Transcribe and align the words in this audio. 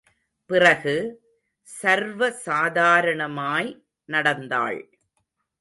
பிறகு, 0.45 1.21
சர்வசாதாரணமாய் 1.81 3.81
நடந்தாள். 4.05 4.89